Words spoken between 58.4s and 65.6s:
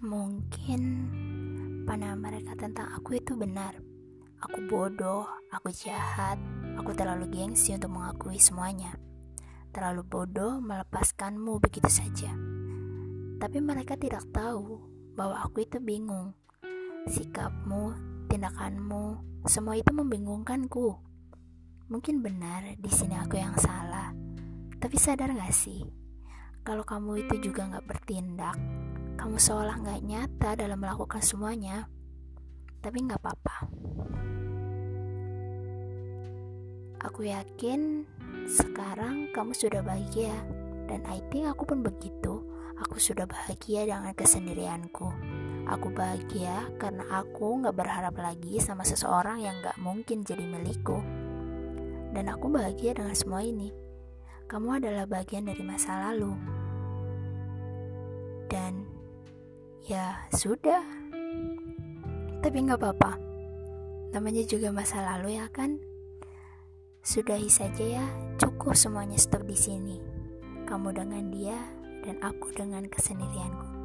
Dan ya sudah. Tapi nggak apa-apa. Namanya juga masa lalu ya